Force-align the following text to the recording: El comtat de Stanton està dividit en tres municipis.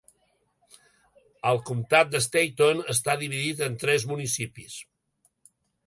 El 1.51 1.61
comtat 1.67 2.11
de 2.15 2.23
Stanton 2.29 2.83
està 2.97 3.17
dividit 3.25 3.65
en 3.69 3.79
tres 3.85 4.11
municipis. 4.15 4.85